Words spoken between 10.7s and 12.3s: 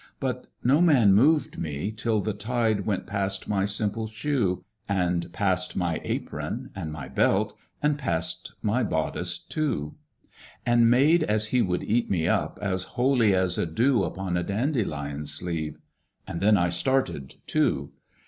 made as he would eat me